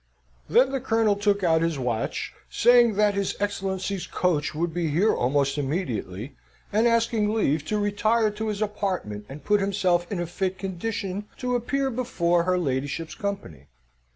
[0.49, 5.13] Then the Colonel took out his watch, saying that his Excellency's coach would be here
[5.13, 6.35] almost immediately,
[6.73, 11.25] and asking leave to retire to his apartment, and put himself in a fit condition
[11.37, 13.67] to appear before her ladyship's company.